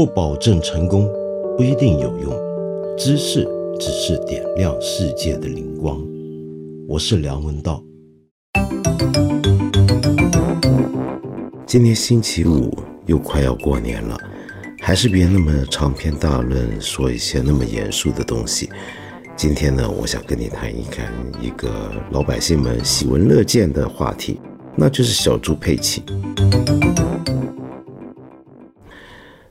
[0.00, 1.06] 不保证成功，
[1.58, 2.32] 不一定有用。
[2.96, 3.46] 知识
[3.78, 6.02] 只是点亮世界的灵光。
[6.88, 7.84] 我是梁文道。
[11.66, 12.74] 今天星期五，
[13.04, 14.16] 又快要过年了，
[14.80, 18.70] 还是别那么长篇大论，说一些那么严肃的东西。
[19.36, 21.12] 今天呢，我想跟你谈一谈
[21.42, 24.40] 一个老百姓们喜闻乐见的话题，
[24.74, 26.02] 那就是小猪佩奇。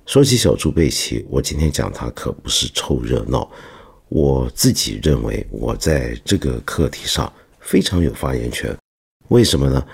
[0.09, 3.47] 说起小猪佩奇，我今天讲它可不是凑热闹，
[4.07, 8.75] 我自己认为我在这个课题上非常有发言权。
[9.27, 9.85] 为什么呢？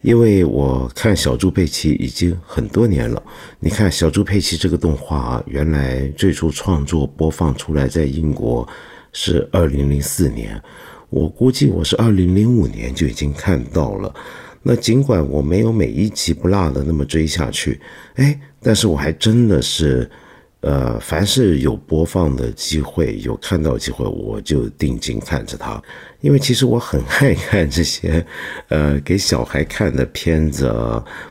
[0.00, 3.22] 因为我看小猪佩奇已经很多年了。
[3.60, 8.66] 你看小猪佩奇这个动画，原来最初创作播放出来在英国。
[9.12, 10.58] 是二零零四年，
[11.10, 14.14] 我估计我是二零零五年就已经看到了。
[14.62, 17.80] 那尽管我没有每一集不落的那么追下去，
[18.14, 20.10] 哎，但是我还真的是。
[20.60, 25.80] 呃，凡是有播放的机会，有看到机会，我就定睛看着它，
[26.20, 28.26] 因为其实我很爱看这些，
[28.66, 30.68] 呃，给小孩看的片子，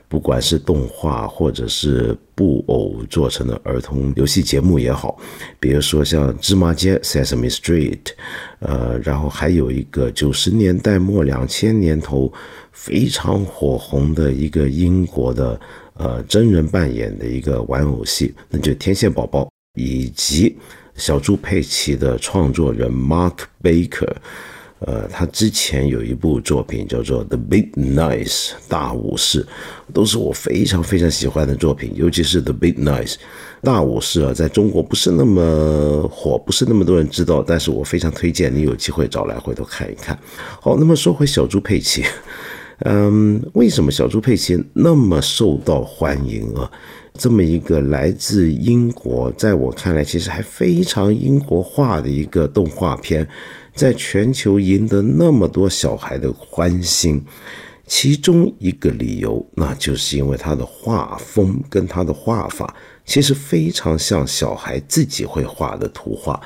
[0.08, 5.20] 不管是动画或者是布偶做成的儿童游戏节目也好，
[5.60, 8.00] 比如说像芝麻街 （Sesame Street），
[8.60, 12.32] 呃，然后还有一个九十年代末两千年头
[12.72, 15.60] 非常火红的一个英国的。
[15.98, 20.56] 呃，真人扮演的一个玩偶戏，那就天线宝宝以及
[20.96, 24.14] 小猪佩奇的创作人 Mark Baker，
[24.80, 29.46] 呃，他之前有一部作品叫做《The Big Nice》大武士，
[29.92, 33.14] 都是我非常非常喜欢的作品，尤其是《The Big Nice》
[33.64, 40.18] 大武士啊，在中国不是那么火，不是那么多人知道，但是我非常推荐你有机会找来回头看一看。
[40.62, 42.04] 好，那么说回小猪佩奇。
[42.80, 46.72] 嗯，为什么小猪佩奇那么受到欢迎啊？
[47.16, 53.28] 这么一个来自英国，在我看来其实还非常英国化的一个动画片，
[53.74, 57.20] 在全球赢得那么多小孩的欢心，
[57.88, 62.72] 其中一个理由，那就是因为它的画风跟它的画法
[63.04, 66.40] 其实非常像小孩自己会画的图画。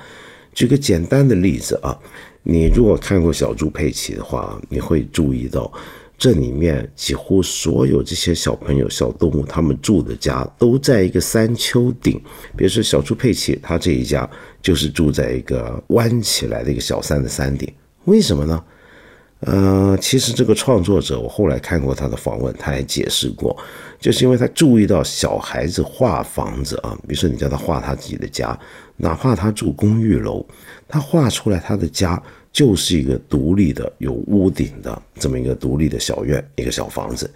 [0.54, 2.00] 举个简单的例子啊，
[2.44, 5.70] 你如果看过小猪佩奇的话，你会注意到。
[6.22, 12.22] 这里面几乎所有这些小朋友、小动物，他们住的家都在一个山丘顶。
[12.56, 14.30] 比如说小猪佩奇，他这一家
[14.62, 17.68] 就是住在一个弯起来的一个小山的山顶。
[18.06, 18.64] 为什么呢？
[19.40, 23.58] 呃，其实这个创作者，我后来看过他的访问，他还解释过，
[24.00, 28.56] 就是因为他注意到小孩子画房子啊，比如说你叫他画他自己的家，
[28.96, 30.46] 哪怕他住公寓楼，
[30.88, 32.22] 他画出来他的家。
[32.52, 37.30] 就是一个独立的、有屋顶的这么一个独立的小院，一个小房子。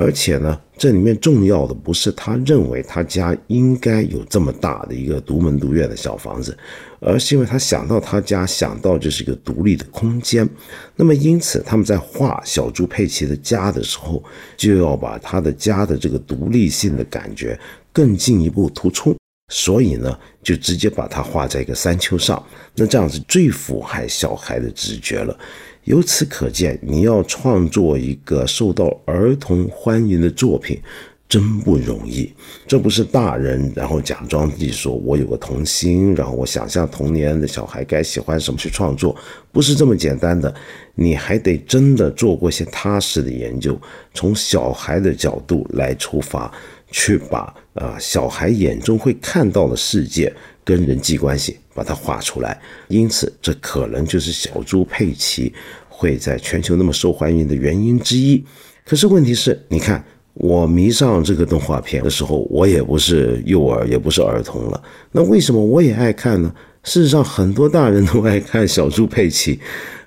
[0.00, 6.56] 而且呢，这里面重要的不是他认为他家应该有这么大的一个独门独院的小房子，
[7.00, 10.48] 而是因为他想到他家，想到这是一个独立的空间。
[10.94, 14.22] 那么，因此他们在画小猪佩奇的家的时候，
[14.56, 17.58] 就要把他的家的这个独立性的感觉
[17.92, 19.16] 更进一步突出。
[19.48, 22.42] 所以呢，就直接把它画在一个山丘上，
[22.74, 25.36] 那这样子最符合小孩的直觉了。
[25.84, 30.78] 由此可见，你要创作一个受到儿童欢迎的作品，
[31.26, 32.30] 真不容易。
[32.66, 39.16] 这不是大人然后假装自己说我有个童心，然后我想象童年的小孩该喜欢什么去创作，
[39.50, 40.54] 不是这么简单的。
[40.94, 43.80] 你还得真的做过些踏实的研究，
[44.12, 46.52] 从小孩的角度来出发。
[46.90, 50.32] 去把啊小孩眼中会看到的世界
[50.64, 55.52] 跟人际关系把它画出来，因此这可能就是小猪佩奇
[55.88, 58.44] 会在全球那么受欢迎的原因之一。
[58.84, 60.02] 可是问题是，你看
[60.34, 64.82] 我迷上这个动画片的时候，我也不是幼儿，也不是儿童了，
[65.12, 66.52] 那为什么我也爱看呢？
[66.84, 69.60] 事实上，很多大人都爱看小猪佩奇，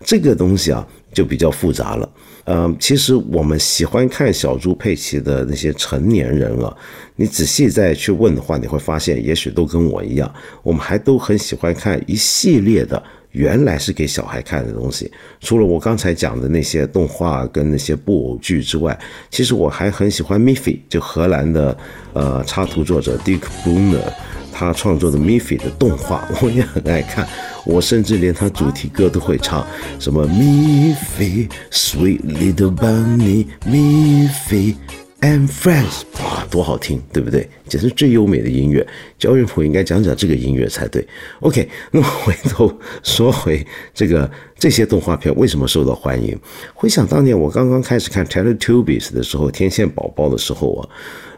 [0.03, 2.09] 这个东西啊就比较复杂了。
[2.45, 6.75] 嗯，其实我们喜欢看小猪佩奇的那些成年人啊，
[7.15, 10.33] 你仔细再去问的话，你会发现，也许都跟我一样，
[10.63, 13.01] 我们还都很喜欢看一系列的
[13.31, 15.09] 原来是给小孩看的东西。
[15.39, 18.99] 除了我刚才讲的那些动画跟那些布偶剧之外，
[19.29, 21.77] 其实我还很喜欢 Miffy，就荷兰的
[22.13, 24.11] 呃插图作者 Dick Brunner。
[24.51, 27.27] 他创作的 Miffy 的动画，我也很爱看，
[27.65, 29.65] 我甚至连他主题歌都会唱，
[29.99, 34.75] 什么 Miffy Sweet Little Bunny Miffy
[35.21, 37.47] and Friends，哇，多好听，对不对？
[37.67, 38.85] 简直最优美的音乐。
[39.17, 41.07] 焦元溥应该讲讲这个音乐才对。
[41.41, 42.71] OK，那么回头
[43.03, 46.37] 说回这个这些动画片为什么受到欢迎？
[46.73, 50.89] 回想当年我刚刚开始看 Teletubbies 的时候，天线宝宝的时候啊，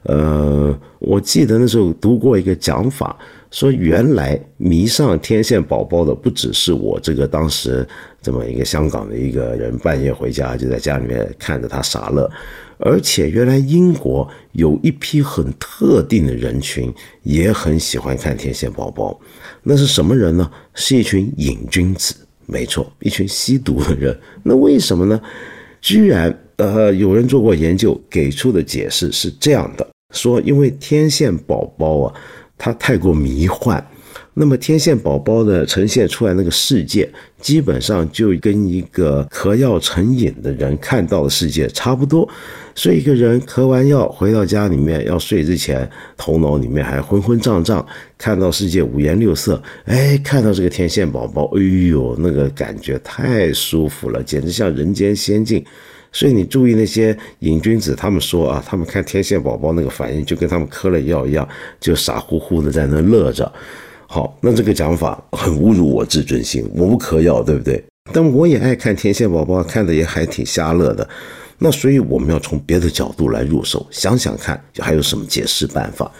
[0.03, 3.17] 呃，我记得那时候读过一个讲法，
[3.51, 7.85] 说原来迷上天线宝宝的不只是我这个当时
[8.21, 12.31] 这么一个香港的一个人，半夜回家就在家里面看着他傻乐。
[12.77, 16.93] 而且，原来英国有一批很特定的人群
[17.23, 19.11] 也很喜欢看《天线宝宝》，
[19.63, 20.49] 那是什么人呢？
[20.73, 22.15] 是一群瘾君子，
[22.45, 24.17] 没错，一群吸毒的人。
[24.43, 25.21] 那为什么呢？
[25.81, 32.13] 居然，呃，有人做过研究，给出的解释是这样的：说，因为《天线宝宝》啊，
[32.57, 33.85] 它太过迷幻。
[34.35, 37.07] 那么天线宝宝的呈现出来那个世界，
[37.43, 42.27] 基本上就跟一个嗑药成瘾的人看到的世界差不多。
[42.73, 47.85] 所以一个人嗑完药回到家里面要睡之前，头脑里面还昏昏胀胀，
[48.17, 49.61] 看到世界五颜六色。
[49.83, 55.63] 哎，看到这个天线宝宝，哎呦，那个感觉太舒服了，简直像人间仙境。
[56.13, 61.47] 所以你注意那些瘾君子，他们说啊，他们看天线宝宝那个反应，就跟他们嗑了药一样，
[61.79, 63.51] 就傻乎乎的在那乐着。
[64.13, 67.83] 好，那这个讲法很侮辱我自尊心，我不嗑药，对不对？
[68.13, 71.09] 但我也爱看天线宝宝，看的也还挺瞎乐的。
[71.57, 76.11] 那所以我们要从别的角度来入手，想想看还有什么解释办法。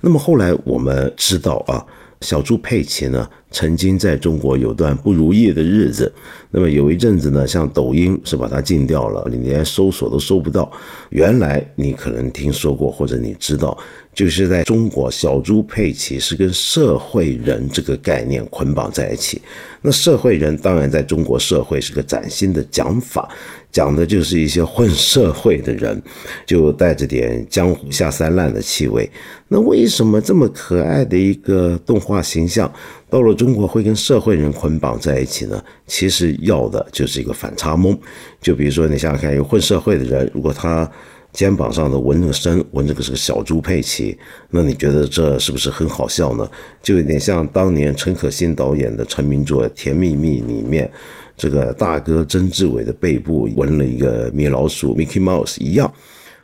[0.00, 1.84] 那么后来我们知道啊。
[2.22, 6.12] 小猪佩奇呢，曾经在中国有段不如意的日子。
[6.50, 10.70] 那么有一阵子呢，像抖音是把它禁掉了，你连搜索都搜不到。
[11.10, 13.76] 原来你可能听说过，或者你知道，
[14.12, 19.40] 就是在中国，小猪佩奇是跟社会人这个概念捆绑在一起。
[19.80, 23.28] 那社会人当然在中国社会是个崭新的讲法。
[23.72, 26.00] 讲的就是一些混社会的人，
[26.44, 29.10] 就带着点江湖下三滥的气味。
[29.48, 32.70] 那为什么这么可爱的一个动画形象，
[33.12, 35.62] 到了中国会跟社会人捆绑在一起呢？
[35.86, 37.94] 其实要的就是一个反差萌。
[38.40, 40.90] 就比如说，你想想看，一个混社会的人，如果他
[41.30, 44.16] 肩膀上的纹个身，纹这个是个小猪佩奇，
[44.48, 46.50] 那你觉得这是不是很好笑呢？
[46.82, 50.90] 就有点像当年陈可辛导演的成名作《甜蜜蜜》里面。
[51.36, 55.92] 这个大哥曾志伟的背部纹了一个米老鼠 Mickey Mouse 一样，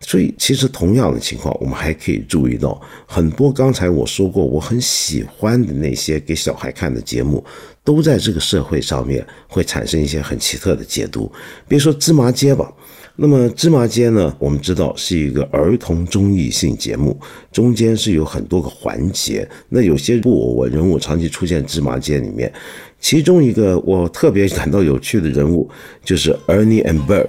[0.01, 7.45] 所以其实同样的情况，我们还可以注意到很多刚才我说过我很喜欢的那些给小孩看的节目，
[7.83, 11.31] 都在这个社会上面会产生一些很奇特的解读。
[11.67, 12.73] 比如说芝麻街吧。
[13.21, 14.33] 那么芝麻街呢？
[14.39, 17.19] 我们知道是一个儿童综艺性节目，
[17.51, 19.45] 中间是有很多个环节。
[19.69, 22.53] 那有些布偶人物长期出现芝麻街里面，
[23.01, 25.69] 其中一个我特别感到有趣的人物
[26.05, 27.27] 就是 Ernie and Bert。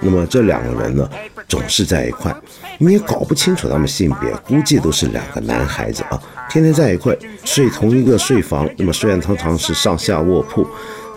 [0.00, 1.08] 那么这两个人呢，
[1.48, 2.34] 总是在一块，
[2.78, 8.68] 你也搞不清楚他们性别，估计都是两个男孩子啊，天天在一块睡同一个睡房。
[8.76, 10.66] 那么虽然通常是上下卧铺。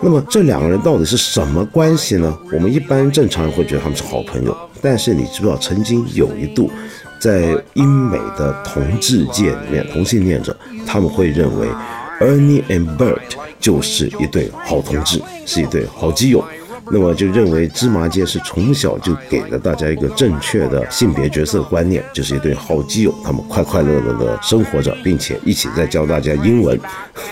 [0.02, 2.38] 那么这两个人到底是什么关系呢？
[2.54, 6.70] 我们一般正常人会觉得他们是好朋友，但是你知不知道，曾经有一度，
[7.20, 10.56] 在英美的同志界里面，同性恋者
[10.86, 11.68] 他们会认为
[12.20, 13.18] ，Ernie and Bert
[13.58, 16.44] 就是一对好同志，是一对好基友。
[16.92, 26.78] 那么就认为芝麻街是从小就给了大家一个正确的性别角色观念，就是一对好基友，他们快快乐乐的生活着，并且一起在教大家英文。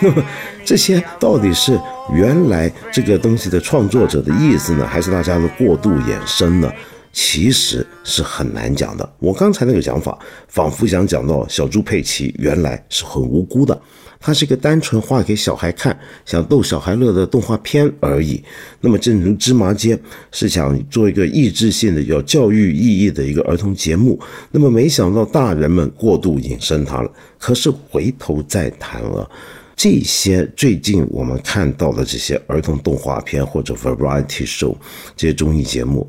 [0.00, 0.22] 那 么
[0.64, 1.80] 这些到底是
[2.12, 6.70] 原来这个东西的创作者的意思呢，还是大家的过度衍生呢？
[7.12, 9.08] 其实是很难讲的。
[9.18, 10.18] 我刚才那个讲法，
[10.48, 13.80] 仿佛想讲到小猪佩奇原来是很无辜的。
[14.20, 18.42] 它是一个单纯画给小孩看、想逗小孩乐的动画片而已。
[18.80, 19.96] 那么，正如芝麻街
[20.32, 24.18] 是想做一个益智性的、有教育意义的一个儿童节目，
[24.50, 27.08] 那么没想到大人们过度引申它了。
[27.38, 29.30] 可是回头再谈了，
[29.76, 34.74] 这些最近我们看到的这些儿童动画片或者 variety show
[35.16, 36.04] 这些综艺节目，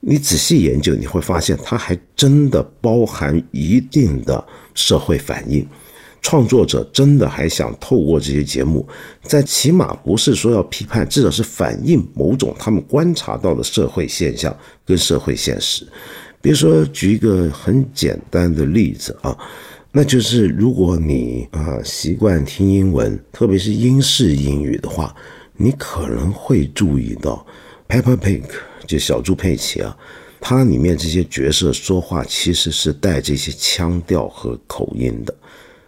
[0.00, 5.66] 你仔细研究，你会发现它还真的包含一定的社会反应。
[6.22, 8.84] 创作者真的还想透过这些节目，
[9.22, 15.86] 在起码不是说要批判，至少是反映某种他们观察到的社会现象跟社会现实。
[16.40, 19.36] 比如说，举一个很简单的例子啊，
[19.92, 25.14] 那就是如果你啊习惯听英文，特别是英式英语的话，
[25.56, 27.46] 你可能会注意到
[27.88, 28.42] ，Peppa Pig
[28.86, 29.96] 就小猪佩奇啊，
[30.40, 35.34] 它里面这些角色说话其实是带这些腔调和口音的。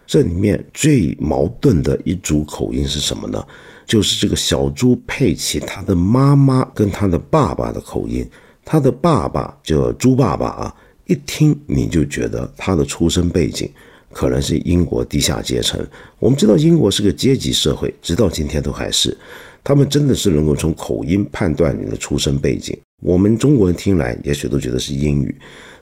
[0.05, 3.45] 这里面最矛盾的一组口音是什么呢？
[3.85, 8.27] 就是这个小猪佩奇，他的妈妈跟他的爸爸的口音。
[8.65, 10.75] 他的爸爸叫猪爸爸啊，
[11.05, 13.67] 一听你就觉得他的出生背景
[14.11, 15.83] 可能是英国地下阶层。
[16.19, 19.15] 我们知道英国是个阶级社会，直到今天都还是。
[19.63, 22.77] 他们真的是能够从口音判断你的出生背景。
[23.01, 25.35] 我们中国人听来也许都觉得是英语，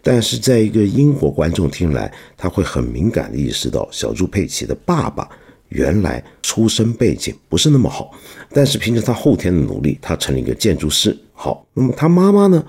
[0.04, 5.28] 但是在一个英国观众听来，他会很敏感地意识到小猪佩奇的爸爸
[5.70, 8.12] 原来出生背景不是那么好，
[8.52, 11.18] 但是凭着他后天的努力，他成了一个建筑师。
[11.34, 12.64] 好，那么他妈妈呢？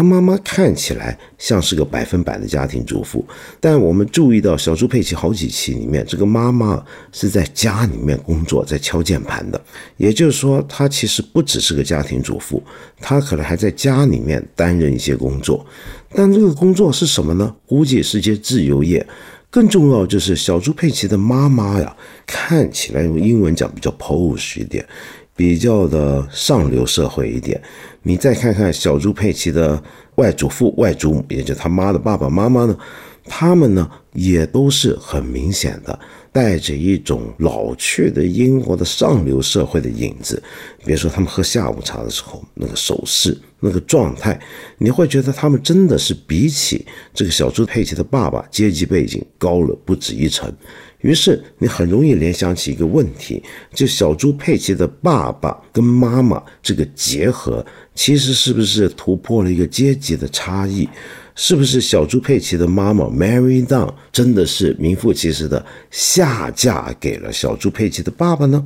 [0.00, 3.22] 他妈妈看起来像是个百分百的家庭主妇，
[3.60, 9.62] 但我们注意到小猪佩奇好几期里面，这个妈妈是在家里面工作，在敲键盘的。
[9.98, 12.62] 也就是说，她其实不只是个家庭主妇，
[12.98, 15.66] 她可能还在家里面担任一些工作。
[16.14, 17.54] 但这个工作是什么呢？
[17.66, 19.06] 估计是些自由业。
[19.52, 24.86] 更重要就是小猪佩奇的妈妈呀，看起来用英文讲比较 posh 一点。
[25.40, 27.58] 比较的上流社会一点，
[28.02, 29.82] 你再看看小猪佩奇的
[30.16, 32.76] 外祖父、外祖母，也就他妈的爸爸妈妈呢，
[33.24, 35.98] 他们呢也都是很明显的
[36.30, 40.42] 带着一种老去的英国的上流社会的影子。
[40.84, 44.38] 比如说他们喝下午茶的时候那个手势、那个状态，
[44.76, 50.52] 你会觉得他们真的是比起这个小猪佩奇的爸爸阶级背景高了不止一层。
[51.00, 53.42] 于是你很容易联想起一个问题：
[53.72, 57.64] 就小猪佩奇的爸爸跟妈妈这个结合，
[57.94, 60.88] 其实是不是突破了一个阶级的差异？
[61.34, 68.62] 是不是小猪佩奇的妈妈 Mary Down 真的是名副其实的下嫁给了小猪佩奇的爸爸呢？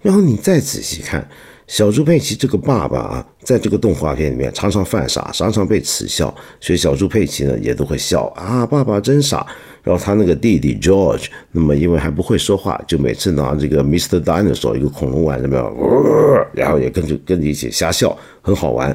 [0.00, 1.28] 然后你再仔细看。
[1.66, 9.46] 小猪佩奇这个爸爸啊，在这个动画片里面常常犯傻，常常被耻笑，所以小猪佩奇呢也都会笑啊，爸爸真傻。
[9.82, 14.18] 然后他那个弟弟 George，那么因为还不会说话，就每次拿这个 Mr.
[14.18, 15.56] Dinosaur 一个恐龙玩什么，
[16.54, 18.88] 然后也跟着跟着一起瞎笑，很好玩。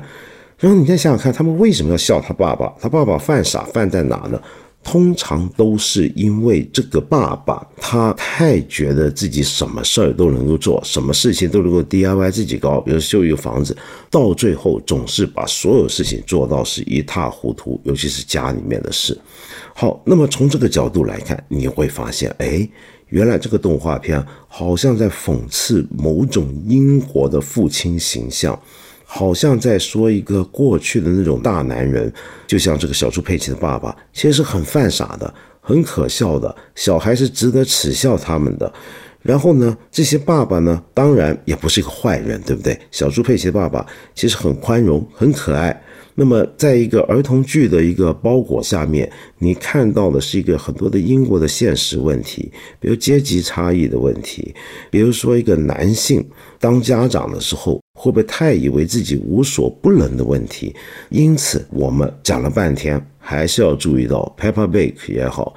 [0.57, 2.73] 然后你再想想看，他们为什么要笑他爸爸？
[2.79, 4.41] 他爸爸犯傻犯在哪呢？
[4.83, 13.75] 通常都是因为这个爸爸他太觉得自己什么事儿都能够做，什么事情都能够 DIY 自己搞，比如修一个房子，
[14.09, 19.15] 到最后总是把所有事情做到是一塌糊涂，尤其是家里面的事。
[19.75, 22.67] 好，那么从这个角度来看，你会发现，哎，
[23.09, 28.59] 原来这个动画片好像在讽刺某种英国的父亲形象。
[29.11, 32.13] 好像在说一个过去的那种大男人，
[32.45, 38.71] 就像这个小猪佩奇的爸爸，其实是很犯傻的，很可笑的，小孩是值得耻笑他们的。
[39.23, 42.79] 然后呢，这些爸爸呢，当然也不是一个坏人，对不对？
[42.91, 45.81] 小猪佩奇的爸爸其实很宽容，很可爱。
[46.13, 54.53] 那么，在一个儿童剧的一个包裹下面，你看到的是一个很多的英国的现实问题，比如阶级差异的问题，
[54.91, 56.23] 比如说一个男性
[56.59, 60.73] 当家长的时候会不会太以为自己无所不能的问题。
[61.09, 65.53] 因此，我们讲了半天，还是要注意到 Peppa Pig 也好。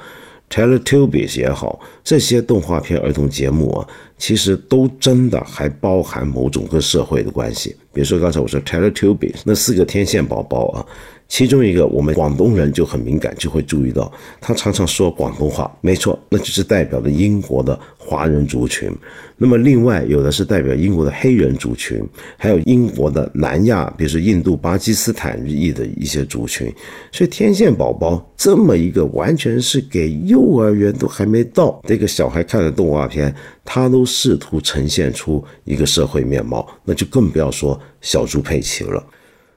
[0.51, 7.75] Teletubbies 也好，这些动画片儿童节目啊，其实都真的还包含某种跟社会的关系。
[7.93, 10.85] 比如说刚才我说 Teletubbies 那四个天线宝宝啊。
[11.33, 18.93] 其中一个，我们广东人就很敏感，就会注意到他常常说广东话，没错，那就是代表的英国的华人族群。
[19.39, 26.71] 那么另外有的是代表英国的黑人族群，还有英国的南亚，比如说印度、巴基斯坦裔的一些族群。
[27.11, 33.35] 所以天线宝宝这么一个完全是给幼儿园都还没到这个小孩看的动画片，
[33.65, 39.03] 他都试图呈现出一个社会面貌，那就更不要说小猪佩奇了。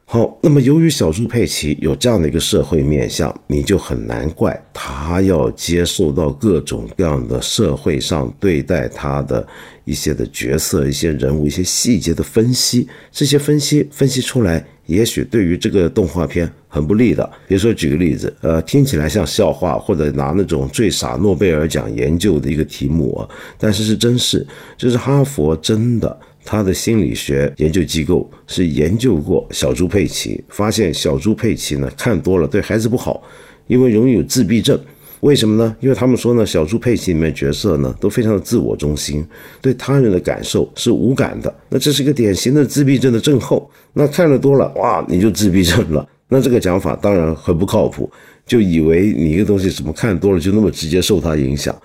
[0.08, 9.46] 好，那么由于小猪佩奇有这样的一个社会面相，你就很难怪他要接受到各种各样的社会上对待他的
[9.84, 12.88] 一些的角色、一些人物、一些细节的分析。
[13.12, 17.28] 这些分析分析出来，也许对于这个动画片很不利的。
[17.48, 24.46] 比如说，举个例子，呃，听起来像笑话，或者拿那种最傻诺贝尔奖研究的一个题目啊，但是是真事，
[24.78, 26.16] 就是哈佛真的。
[26.46, 33.24] 他的心理学研究机构是研究过小猪佩奇，发现小猪佩奇呢看多了对孩子不好，
[33.66, 34.80] 因为容易有自闭症。
[35.22, 35.76] 为什么呢？
[35.80, 39.26] 因为他们说呢，小猪佩奇里面角色呢都非常的自我中心，
[39.60, 41.52] 对他人的感受是无感的。
[41.70, 43.68] 那这是一个典型的自闭症的症候。
[43.94, 46.08] 那看了多了，哇，你就自闭症了。
[46.28, 48.08] 那这个讲法当然很不靠谱，
[48.46, 51.76] 就以为你一个东西怎么看多了就那么直接受它影响。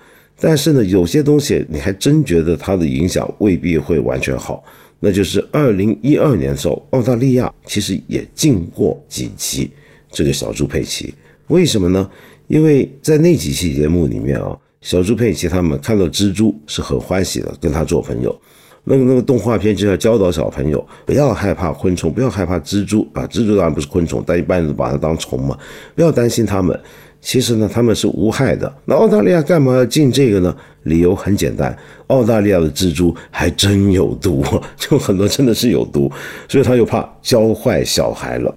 [0.43, 4.63] 但是呢，有些东西你还真觉得它的影响未必会完全好。
[4.99, 9.69] 那就是二零一二年的时候，澳大利亚其实也进过几期
[10.11, 11.13] 这个小猪佩奇。
[11.47, 12.09] 为什么呢？
[12.47, 18.35] 因为在那几期节目里面啊，小猪佩奇他们看到蜘蛛是很欢喜的，跟他做朋友。
[18.83, 25.57] 那个那个动画片就要教导小朋友不要害怕昆虫，不要害怕蜘蛛啊，蜘蛛当然不是昆虫，但一般人都把它当虫嘛，
[25.95, 26.79] 不要担心它们。
[27.21, 28.73] 其实呢，他们是无害的。
[28.83, 30.55] 那澳大利亚干嘛要禁这个呢？
[30.83, 34.43] 理由很简单，澳大利亚的蜘蛛还真有毒，
[34.75, 36.11] 就很多真的是有毒，
[36.49, 38.51] 所以他又怕教坏小孩了。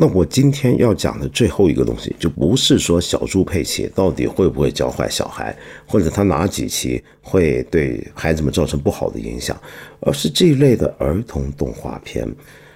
[0.00, 5.56] 那我今天要讲的最后一个东西，就不是说小猪佩奇到底会不会教坏小孩，
[5.86, 9.56] 或者他哪几期会对孩子们造成不好的影响，
[10.00, 12.28] 而是这一类的儿童动画片。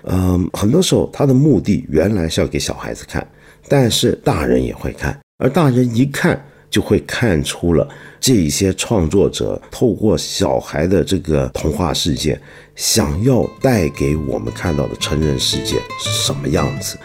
[0.05, 3.27] 嗯，很多时候他的目的原来是要给小孩子看，
[3.69, 5.19] 但是大人也会看。
[5.43, 7.87] 而大人一看就会看出了
[8.21, 12.41] 这一些创作者透过小孩的这个童话世界，
[12.77, 16.97] 想要带给我们看到的成人世界是什么样子。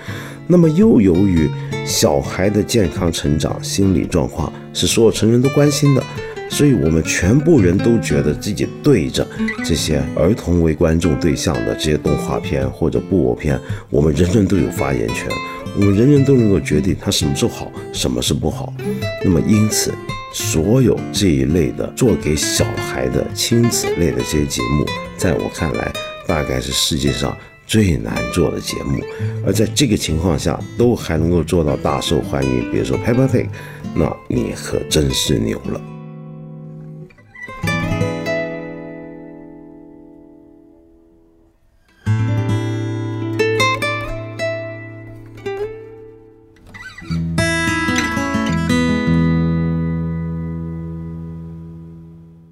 [0.45, 1.49] 那么又由于
[1.83, 6.03] 小孩的健康成长、心理状况是所有成人都关心的，
[6.47, 9.27] 所以我们全部人都觉得自己对着
[9.65, 15.27] 这些儿童为观众对象的这些动画片或者布偶片，我们人人都有发言权。
[15.79, 18.73] 我们人人都能够决定它什么时候好，什么是不好。
[19.23, 19.93] 那么，因此，
[20.33, 24.83] 所有这一类的做给小孩的亲子类的这些节目，
[25.17, 25.93] 在我看来，
[26.25, 28.99] 大概是世界上最难做的节目。
[29.45, 33.47] 而在这个情况下，都还能够做到大受欢迎，比如说 Peppa Pig，
[33.93, 35.79] 那你可真是牛了。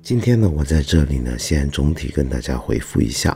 [0.05, 3.35] 今天呢，我在这里呢，先总体跟大家回复一下，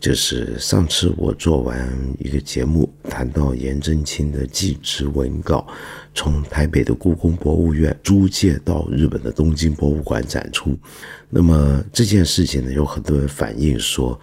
[0.00, 5.66] 就是上次我做完一个节目，谈到颜真卿的祭侄文稿，
[6.14, 10.74] 从台北的故宫博物院租借到日本的东京博物馆展出。
[11.28, 14.18] 那么这件事情呢，有很多人反映说，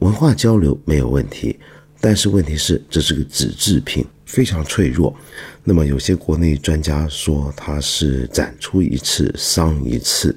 [0.00, 1.56] 文化交流没有问题，
[2.00, 5.14] 但是问题是这是个纸制品，非常脆弱。
[5.62, 10.36] 那么有些国内专家说，它是展出一次伤一次。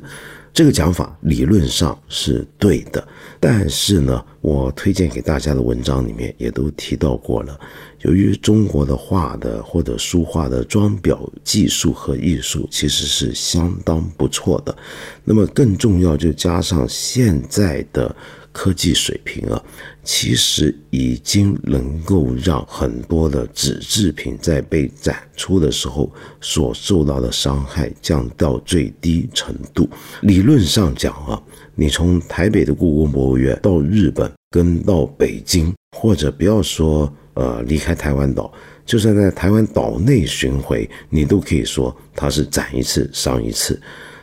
[0.54, 3.08] 这个讲法理论上是对的，
[3.40, 7.58] 但是呢，我推荐给大家的文章里面也都提到过了。
[8.02, 14.76] 由于中国的画的或者书画的装裱技术和艺术其实是相当不错的，
[15.24, 18.16] 那么更重要就加上现在的。
[18.52, 19.64] 科技水平啊，
[20.04, 29.88] 其实已经能够让很多的纸制品在被展出的时候所受到的伤害降到最低程度。
[30.22, 31.42] 理论上讲啊，
[31.76, 38.52] 你从台北的故宫博物院到日本，跟到北京，或者不要说呃离开台湾岛，
[38.86, 43.80] 就算在台湾岛内巡回，你都可以说它是展一次伤一次。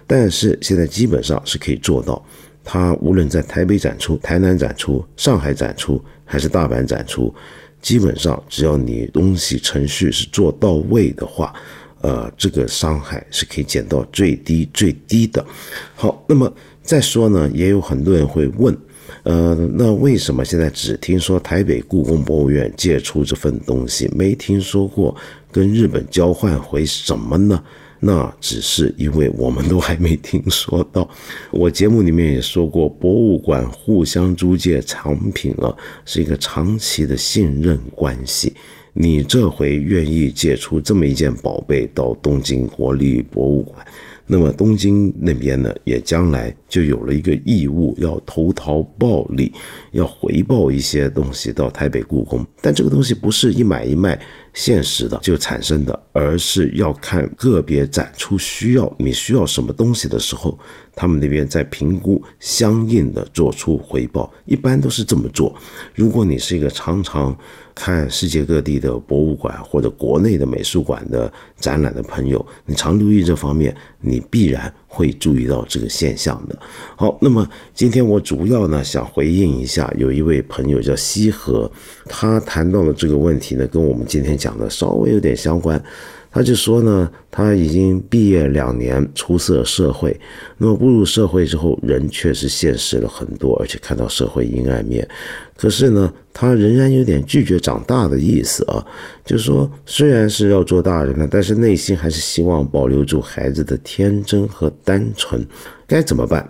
[0.08, 2.24] 但是现在基本上是可以做到。
[2.68, 7.32] 它无论在台北展出、台南展出、上海展出，还是大阪展出，
[7.80, 11.54] 基本上只要你东西程序是做到位的话，
[12.00, 15.46] 呃，这个伤害是可以减到最低最低的。
[15.94, 16.52] 好，那么
[16.82, 18.76] 再说呢，也有很多人会问，
[19.22, 25.14] 呃，那为什么现在只听说台北故宫博物院借出这份东西，没听说过
[25.52, 27.62] 跟日本交换回什么呢？
[28.00, 31.08] 那只是因为我们都还没听说到。
[31.50, 38.52] 我节目里面也说过，博物馆互相租借藏品啊，是一个长期的信任关系。
[38.92, 43.86] 你这回愿意借出这么一件宝贝到东京国立博物馆？
[44.26, 49.52] 那么东京那边呢，也将来就有了一个义务，要投桃报李，
[49.92, 52.44] 要回报一些东西到台北故宫。
[52.60, 54.20] 但这个东西不是一买一卖
[54.52, 60.58] 现实的就产生的，而是要看个别展出需要，你需要什么东西的时候，
[60.94, 65.54] 他们那边在评估，相应的做出回报，一般都是这么做。
[65.94, 67.36] 如果你是一个常常
[67.76, 76.58] 看世界各地的博物馆或者国内的美术馆的展览的朋友，你常留意这方面，你必然会注意到这个现象的。
[76.96, 81.70] 好，那么今天我主要呢想回应一下，有一位朋友叫西河，
[82.06, 85.80] 他谈到的这个问题呢，跟我们今天讲的稍微有点相关。
[86.36, 90.14] 他就说呢，他已经毕业两年，出色社会。
[90.58, 95.08] 那么步入社会之后，人确实现实了很多，而且看到社会阴暗面。
[95.56, 98.84] 可是呢，他仍然有点拒绝长大的意思啊。
[99.24, 105.42] 就是说，虽然是要做大人了，但是内心还是希望保留住孩子的天真和单纯。
[105.86, 106.46] 该怎么办？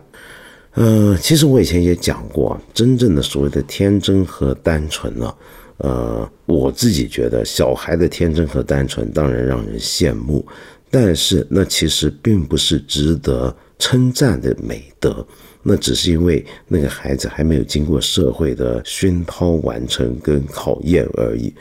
[0.74, 5.32] 呃，其实我以前也讲过，真正的所谓的天真和单纯呢。
[5.78, 10.46] 呃，我自己觉得小孩的天真和单纯当然让人羡慕，
[10.90, 15.26] 但是那其实并不是值得称赞的美德，
[15.62, 21.54] 那只是因为那个孩子还没有经过社会的熏陶、完成跟考验而已。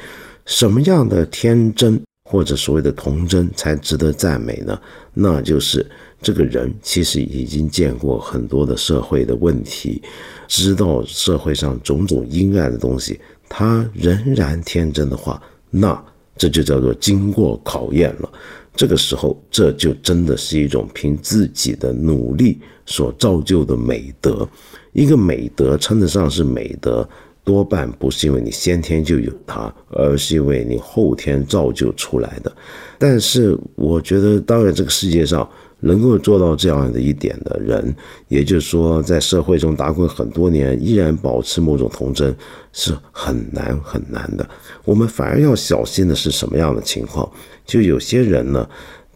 [0.45, 1.99] 什么样的天真
[2.29, 4.79] 或者所谓的童真才值得赞美呢？
[5.13, 5.85] 那就是
[6.21, 10.01] 这个人其实已经见过很多的社会的问题，
[10.47, 16.03] 知道社会上种种阴暗的东西，他仍然天真的话，那
[16.37, 18.29] 这就叫做经过考验了。
[18.75, 24.47] 这个时候，这就真的是一种凭自己的努力所造就的美德。
[24.91, 27.07] 一个美德称得上是美德，
[27.43, 32.51] 多半不是因为你先天就有它，而是因为你后天造就出来的。
[32.97, 35.49] 但是，我觉得，当然，这个世界上。
[35.85, 37.95] 能够做到这样的一点的人，
[38.27, 42.35] 也就是说，在社会中打滚很多年，依然保持某种童真，
[42.73, 44.47] 是很难很难的。
[44.83, 47.31] 我们反而要小心的是什么样的情况？
[47.65, 48.67] 就有些人呢。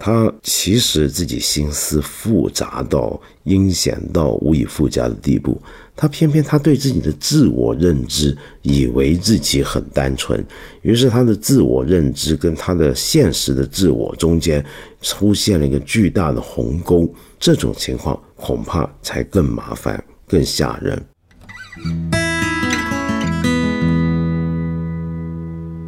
[0.02, 5.62] 他其实自己心思复杂到阴险到无以复加的地步，
[5.94, 10.42] 他偏偏他对自己的自我认知以为自己很单纯，
[10.84, 14.66] 于是他的自我认知跟他的现实的自我中间
[15.02, 22.19] 出现了一个巨大的鸿沟，这种情况恐怕才更麻烦、更吓人。